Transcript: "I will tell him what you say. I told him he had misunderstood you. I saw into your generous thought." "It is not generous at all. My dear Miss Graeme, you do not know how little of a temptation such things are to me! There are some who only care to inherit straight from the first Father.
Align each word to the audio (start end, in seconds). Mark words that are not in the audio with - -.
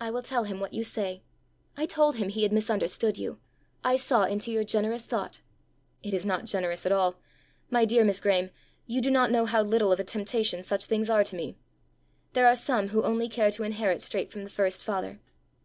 "I 0.00 0.10
will 0.10 0.22
tell 0.22 0.42
him 0.42 0.58
what 0.58 0.74
you 0.74 0.82
say. 0.82 1.22
I 1.76 1.86
told 1.86 2.16
him 2.16 2.30
he 2.30 2.42
had 2.42 2.50
misunderstood 2.50 3.16
you. 3.16 3.38
I 3.84 3.94
saw 3.94 4.24
into 4.24 4.50
your 4.50 4.64
generous 4.64 5.06
thought." 5.06 5.40
"It 6.02 6.12
is 6.12 6.26
not 6.26 6.46
generous 6.46 6.84
at 6.84 6.90
all. 6.90 7.14
My 7.70 7.84
dear 7.84 8.02
Miss 8.02 8.20
Graeme, 8.20 8.50
you 8.88 9.00
do 9.00 9.08
not 9.08 9.30
know 9.30 9.46
how 9.46 9.62
little 9.62 9.92
of 9.92 10.00
a 10.00 10.04
temptation 10.04 10.64
such 10.64 10.86
things 10.86 11.08
are 11.08 11.22
to 11.22 11.36
me! 11.36 11.54
There 12.32 12.48
are 12.48 12.56
some 12.56 12.88
who 12.88 13.04
only 13.04 13.28
care 13.28 13.52
to 13.52 13.62
inherit 13.62 14.02
straight 14.02 14.32
from 14.32 14.42
the 14.42 14.50
first 14.50 14.82
Father. 14.82 15.20